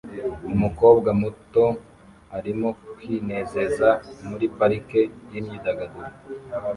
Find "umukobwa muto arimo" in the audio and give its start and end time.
0.55-2.69